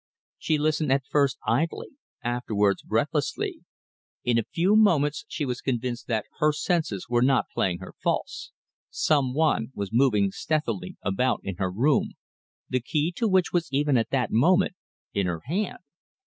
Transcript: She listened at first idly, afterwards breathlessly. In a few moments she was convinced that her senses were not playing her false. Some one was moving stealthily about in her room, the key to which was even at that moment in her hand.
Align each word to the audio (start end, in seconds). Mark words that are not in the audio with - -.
She 0.39 0.57
listened 0.57 0.91
at 0.91 1.05
first 1.05 1.37
idly, 1.45 1.89
afterwards 2.23 2.81
breathlessly. 2.81 3.59
In 4.23 4.39
a 4.39 4.45
few 4.51 4.75
moments 4.75 5.25
she 5.27 5.45
was 5.45 5.61
convinced 5.61 6.07
that 6.07 6.25
her 6.39 6.51
senses 6.51 7.05
were 7.07 7.21
not 7.21 7.51
playing 7.53 7.77
her 7.81 7.93
false. 8.01 8.49
Some 8.89 9.35
one 9.35 9.67
was 9.75 9.93
moving 9.93 10.31
stealthily 10.31 10.97
about 11.03 11.41
in 11.43 11.57
her 11.57 11.69
room, 11.71 12.13
the 12.67 12.79
key 12.81 13.11
to 13.17 13.27
which 13.27 13.53
was 13.53 13.71
even 13.71 13.95
at 13.95 14.09
that 14.09 14.31
moment 14.31 14.73
in 15.13 15.27
her 15.27 15.41
hand. 15.45 15.77